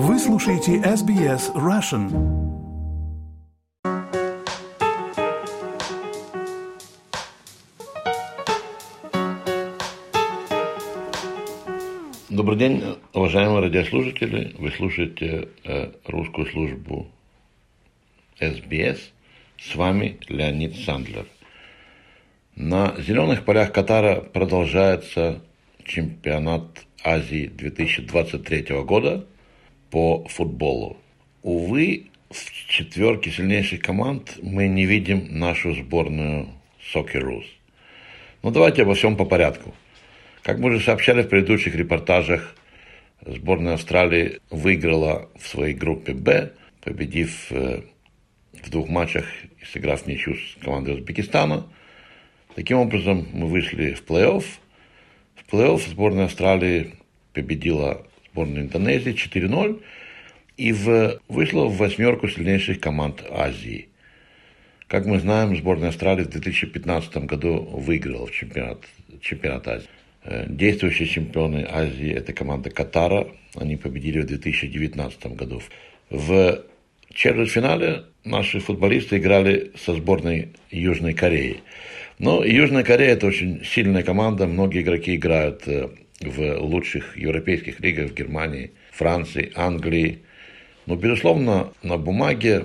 [0.00, 2.08] Вы слушаете SBS Russian.
[12.28, 14.54] Добрый день, уважаемые радиослушатели.
[14.56, 17.08] Вы слушаете э, русскую службу
[18.38, 18.98] SBS.
[19.58, 21.26] С вами Леонид Сандлер.
[22.54, 25.42] На зеленых полях Катара продолжается
[25.82, 29.26] чемпионат Азии 2023 года
[29.90, 30.96] по футболу.
[31.42, 36.48] Увы, в четверке сильнейших команд мы не видим нашу сборную
[36.94, 37.46] Socceroos.
[38.42, 39.74] Но давайте обо всем по порядку.
[40.42, 42.54] Как мы уже сообщали в предыдущих репортажах,
[43.24, 47.82] сборная Австралии выиграла в своей группе «Б», победив э,
[48.62, 49.26] в двух матчах
[49.60, 51.66] и сыграв ничью с командой Узбекистана.
[52.54, 54.44] Таким образом, мы вышли в плей-офф.
[55.34, 56.94] В плей-офф сборная Австралии
[57.32, 58.06] победила
[58.38, 59.82] сборную Индонезии 4-0
[60.56, 63.88] и в, вышла в восьмерку сильнейших команд Азии.
[64.86, 68.78] Как мы знаем, сборная Австралии в 2015 году выиграла в чемпионат,
[69.20, 69.88] чемпионат Азии.
[70.24, 73.26] Э, действующие чемпионы Азии– это команда Катара.
[73.56, 75.60] Они победили в 2019 году.
[76.10, 76.62] В
[77.12, 81.60] четвертьфинале наши футболисты играли со сборной Южной Кореи.
[82.18, 84.46] Но Южная Корея– это очень сильная команда.
[84.46, 85.88] Многие игроки играют э,
[86.20, 90.20] в лучших европейских лигах в Германии, Франции, Англии.
[90.86, 92.64] Но, безусловно, на бумаге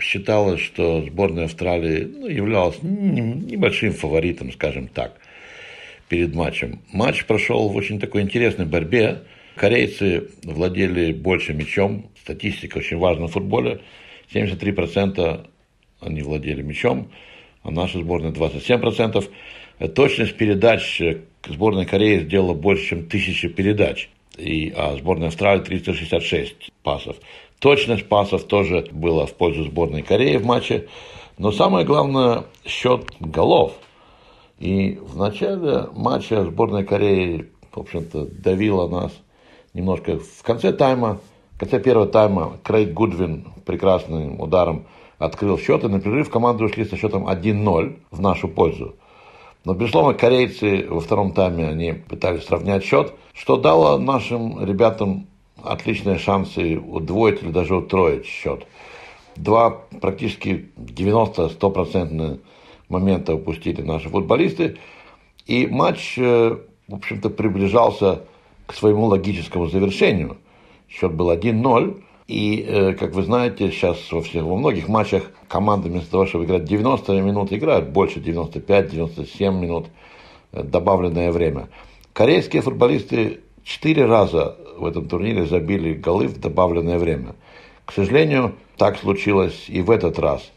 [0.00, 5.16] считалось, что сборная Австралии ну, являлась небольшим фаворитом, скажем так,
[6.08, 6.80] перед матчем.
[6.92, 9.22] Матч прошел в очень такой интересной борьбе.
[9.56, 12.10] Корейцы владели больше мячом.
[12.20, 13.80] Статистика очень важна в футболе.
[14.32, 15.46] 73%
[16.00, 17.10] они владели мячом,
[17.62, 19.30] а наша сборная 27%.
[19.94, 21.00] Точность передач
[21.46, 24.08] сборная Кореи сделала больше, чем тысячи передач.
[24.36, 27.16] И, а сборная Австралии 366 пасов.
[27.58, 30.88] Точность пасов тоже была в пользу сборной Кореи в матче.
[31.38, 33.74] Но самое главное, счет голов.
[34.58, 39.12] И в начале матча сборная Кореи, в общем-то, давила нас
[39.74, 40.18] немножко.
[40.18, 41.20] В конце тайма,
[41.56, 44.86] в конце первого тайма Крейг Гудвин прекрасным ударом
[45.18, 48.96] открыл счет, и на перерыв команды ушли со счетом 1-0 в нашу пользу.
[49.64, 55.28] Но, безусловно, корейцы во втором тайме они пытались сравнять счет, что дало нашим ребятам
[55.62, 58.66] отличные шансы удвоить или даже утроить счет.
[59.36, 59.70] Два
[60.00, 62.40] практически 90-100%
[62.88, 64.78] момента упустили наши футболисты.
[65.46, 66.56] И матч, э,
[66.88, 68.22] в общем-то, приближался
[68.66, 70.38] к своему логическому завершению.
[70.88, 72.02] Счет был 1-0.
[72.32, 76.46] И, э, как вы знаете, сейчас во, всех, во многих матчах команды вместо того, чтобы
[76.46, 79.88] играть 90 минут, играют больше 95-97 минут,
[80.52, 81.68] э, добавленное время.
[82.14, 87.34] Корейские футболисты четыре раза в этом турнире забили голы в добавленное время.
[87.84, 90.50] К сожалению, так случилось и в этот раз.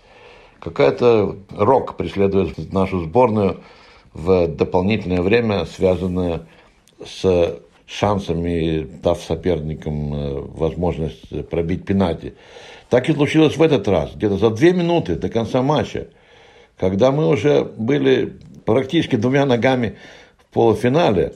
[0.62, 3.58] Какая-то рок преследует нашу сборную
[4.14, 6.48] в дополнительное время, связанное
[7.06, 12.34] с шансами, дав соперникам э, возможность пробить пенальти.
[12.90, 16.08] Так и случилось в этот раз, где-то за две минуты до конца матча,
[16.78, 18.34] когда мы уже были
[18.66, 19.98] практически двумя ногами
[20.38, 21.34] в полуфинале,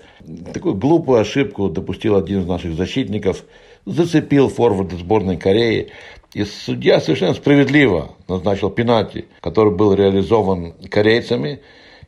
[0.53, 3.43] такую глупую ошибку допустил один из наших защитников,
[3.85, 5.91] зацепил форварда сборной Кореи,
[6.33, 11.61] и судья совершенно справедливо назначил пенальти, который был реализован корейцами,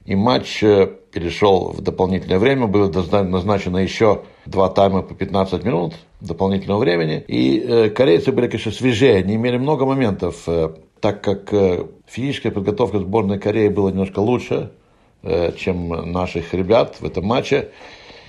[0.06, 5.94] и матч э, перешел в дополнительное время, было назначено еще два тайма по 15 минут
[6.20, 7.24] дополнительного времени.
[7.28, 10.70] И э, корейцы были, конечно, свежее, они имели много моментов, э,
[11.00, 11.52] так как
[12.08, 14.70] физическая подготовка сборной Кореи была немножко лучше,
[15.58, 17.70] чем наших ребят в этом матче.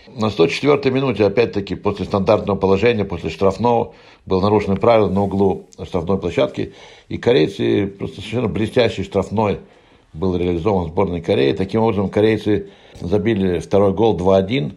[0.09, 3.94] На 104-й минуте, опять-таки, после стандартного положения, после штрафного,
[4.25, 6.72] был нарушено правило на углу штрафной площадки.
[7.10, 9.59] И корейцы, просто совершенно блестящий штрафной
[10.12, 11.53] был реализован сборной Кореи.
[11.53, 14.75] Таким образом, корейцы забили второй гол 2-1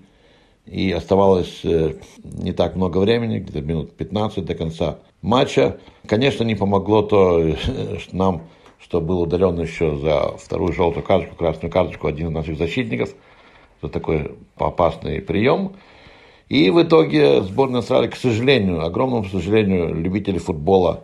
[0.66, 5.78] и оставалось э, не так много времени, где-то минут 15 до конца матча.
[6.08, 8.44] Конечно, не помогло то что нам,
[8.80, 13.10] что был удален еще за вторую желтую карточку, красную карточку один из наших защитников
[13.82, 15.74] за такой опасный прием.
[16.48, 21.04] И в итоге сборная Австралии, к сожалению, огромному сожалению, любители футбола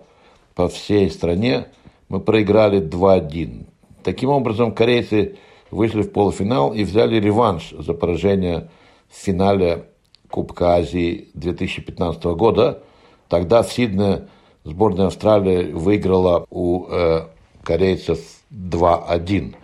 [0.54, 1.68] по всей стране,
[2.10, 3.66] мы проиграли 2-1.
[4.04, 5.38] Таким образом, корейцы
[5.70, 8.70] вышли в полуфинал и взяли реванш за поражение
[9.10, 9.86] в финале
[10.30, 12.84] Кубка Азии 2015 года.
[13.28, 14.28] Тогда в Сидне
[14.64, 17.28] сборная Австралии выиграла у э,
[17.64, 18.20] корейцев
[18.52, 19.56] 2-1.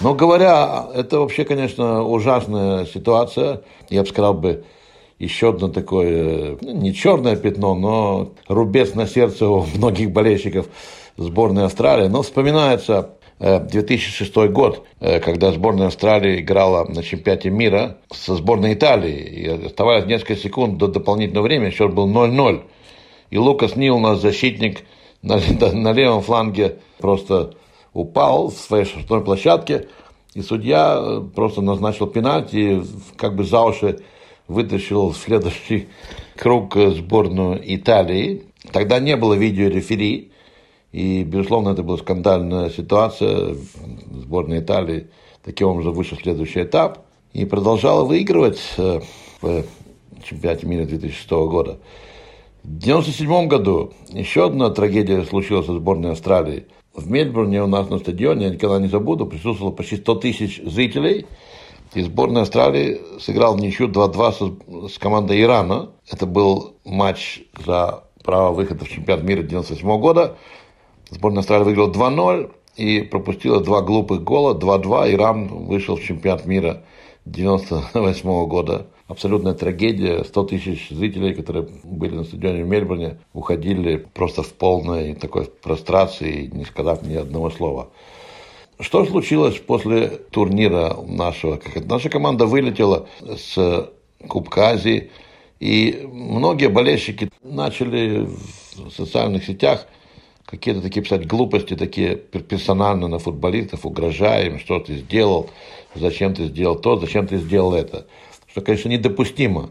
[0.00, 3.62] Но говоря, это вообще, конечно, ужасная ситуация.
[3.88, 4.64] Я бы сказал бы,
[5.18, 10.66] еще одно такое, ну, не черное пятно, но рубец на сердце у многих болельщиков
[11.16, 12.08] сборной Австралии.
[12.08, 18.74] Но вспоминается 2006 э, год, э, когда сборная Австралии играла на чемпионате мира со сборной
[18.74, 19.16] Италии.
[19.16, 22.62] И оставалось несколько секунд до дополнительного времени, счет был 0-0.
[23.30, 24.84] И Лукас Нил, наш защитник,
[25.22, 25.40] на,
[25.72, 27.54] на левом фланге просто
[27.92, 29.88] упал в своей штрафной площадке,
[30.34, 32.82] и судья э, просто назначил пенальти,
[33.16, 34.00] как бы за уши
[34.48, 35.88] вытащил в следующий
[36.36, 38.44] круг сборную Италии.
[38.72, 40.32] Тогда не было видеорефери,
[40.92, 43.54] и, безусловно, это была скандальная ситуация.
[44.10, 45.08] Сборная Италии
[45.44, 49.00] таким образом вышла в следующий этап и продолжала выигрывать э,
[49.42, 49.64] в
[50.24, 51.78] чемпионате мира 2006 года.
[52.62, 56.66] В 1997 году еще одна трагедия случилась со сборной Австралии.
[56.94, 61.26] В Мельбурне у нас на стадионе, я никогда не забуду, присутствовало почти 100 тысяч зрителей.
[61.94, 65.90] И сборная Австралии сыграл в ничью 2-2 с, с командой Ирана.
[66.10, 70.36] Это был матч за право выхода в чемпионат мира 1998 года.
[71.10, 75.12] Сборная Австралии выиграла 2-0 и пропустила два глупых гола, 2-2.
[75.12, 76.82] Иран вышел в чемпионат мира
[77.24, 78.86] 1998 года.
[79.06, 80.24] Абсолютная трагедия.
[80.24, 86.50] 100 тысяч зрителей, которые были на стадионе в Мельбурне, уходили просто в полной такой прострации,
[86.52, 87.88] не сказав ни одного слова.
[88.78, 91.58] Что случилось после турнира нашего?
[91.84, 93.90] Наша команда вылетела с
[94.28, 95.10] Кубка Азии,
[95.60, 98.28] и многие болельщики начали
[98.74, 99.86] в социальных сетях
[100.44, 105.48] какие-то такие писать глупости, такие персонально на футболистов, угрожая им, что ты сделал,
[105.94, 108.06] зачем ты сделал то, зачем ты сделал это.
[108.46, 109.70] Что, конечно, недопустимо.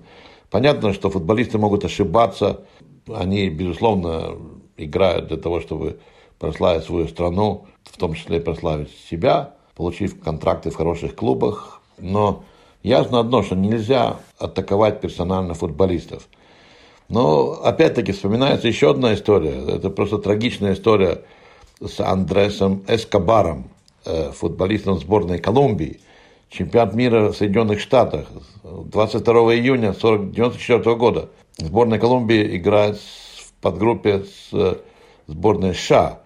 [0.50, 2.66] Понятно, что футболисты могут ошибаться,
[3.08, 4.36] они, безусловно,
[4.78, 6.00] играют для того, чтобы
[6.40, 11.82] прославить свою страну, в том числе прославить себя, получив контракты в хороших клубах.
[11.98, 12.44] Но
[12.84, 16.28] ясно одно, что нельзя атаковать персонально футболистов.
[17.08, 19.64] Но опять-таки вспоминается еще одна история.
[19.68, 21.22] Это просто трагичная история
[21.80, 23.70] с Андресом Эскобаром,
[24.06, 26.00] э, футболистом сборной Колумбии,
[26.50, 28.28] чемпионат мира в Соединенных Штатах
[28.64, 31.30] 22 июня 1994 года.
[31.58, 34.76] Сборная Колумбии играет в подгруппе с э,
[35.28, 36.22] сборной США.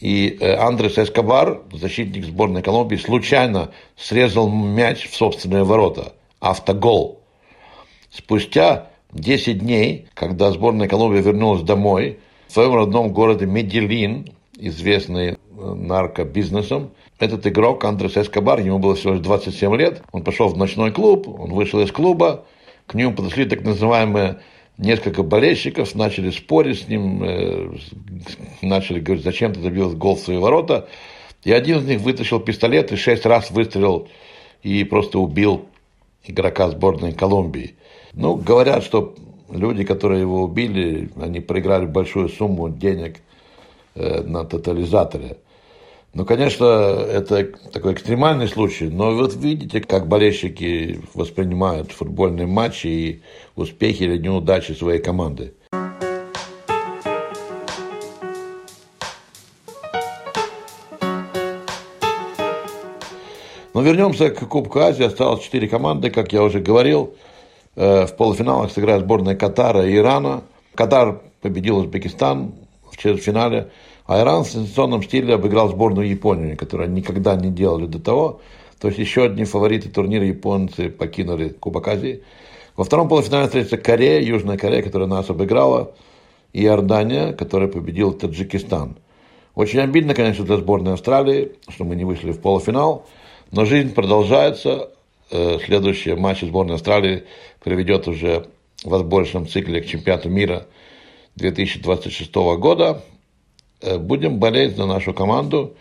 [0.00, 6.12] И э, Андрес Эскобар, защитник сборной Колумбии, случайно срезал мяч в собственные ворота.
[6.40, 7.20] Автогол.
[8.10, 15.36] Спустя 10 дней, когда сборная Колумбии вернулась домой, в своем родном городе Медellин, известный э,
[15.56, 20.92] наркобизнесом, этот игрок Андрес Эскобар, ему было всего лишь 27 лет, он пошел в ночной
[20.92, 22.44] клуб, он вышел из клуба,
[22.86, 24.40] к нему подошли так называемые
[24.78, 27.76] несколько болельщиков, начали спорить с ним, э,
[28.62, 30.88] начали говорить, зачем ты забил гол в свои ворота.
[31.44, 34.08] И один из них вытащил пистолет и шесть раз выстрелил
[34.62, 35.66] и просто убил
[36.24, 37.74] игрока сборной Колумбии.
[38.12, 39.14] Ну, говорят, что
[39.50, 43.18] люди, которые его убили, они проиграли большую сумму денег
[43.94, 45.38] э, на тотализаторе.
[46.14, 53.22] Ну, конечно, это такой экстремальный случай, но вот видите, как болельщики воспринимают футбольные матчи и
[53.56, 55.52] успехи или неудачи своей команды.
[63.74, 65.04] Но вернемся к Кубку Азии.
[65.04, 67.14] Осталось четыре команды, как я уже говорил.
[67.76, 70.42] Э, в полуфиналах сыграет сборная Катара и Ирана.
[70.74, 72.54] Катар победил Узбекистан
[72.90, 73.70] в четвертьфинале,
[74.08, 78.40] а Иран в сенсационном стиле обыграл сборную Японии, которую никогда не делали до того.
[78.80, 82.24] То есть еще одни фавориты турнира японцы покинули Кубок Азии.
[82.76, 85.94] Во втором полуфинале встретится Корея, Южная Корея, которая нас обыграла,
[86.52, 88.96] и Иордания, которая победила Таджикистан.
[89.54, 93.06] Очень обидно, конечно, для сборной Австралии, что мы не вышли в полуфинал,
[93.52, 94.90] но жизнь продолжается,
[95.30, 97.24] Э, следующие матчи сборной Австралии
[97.62, 98.46] проведет уже
[98.82, 100.66] в отборочном цикле к чемпионату мира
[101.36, 103.02] 2026 года.
[103.80, 105.74] Э, будем болеть за нашу команду.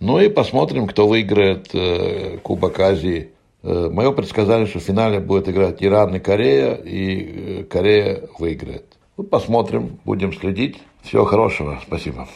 [0.00, 3.30] Ну и посмотрим, кто выиграет э, Кубок Азии.
[3.62, 8.96] Мое предсказание, что в финале будет играть Иран и Корея, и Корея выиграет.
[9.16, 10.78] Ну, посмотрим, будем следить.
[11.02, 11.78] Всего хорошего.
[11.86, 12.26] Спасибо.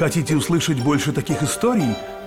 [0.00, 1.94] Хотите услышать больше таких историй?